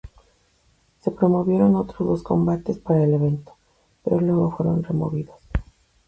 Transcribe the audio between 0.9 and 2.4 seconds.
Se promovieron otros dos